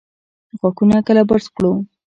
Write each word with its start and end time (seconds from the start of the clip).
غاښونه 0.59 0.97
کله 1.07 1.21
برس 1.29 1.45
کړو؟ 1.55 1.71